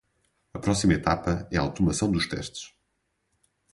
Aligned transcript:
A 0.57 0.59
próxima 0.65 0.97
etapa 1.01 1.47
é 1.51 1.57
a 1.57 1.61
automação 1.61 2.09
dos 2.11 2.25
testes. 2.27 2.73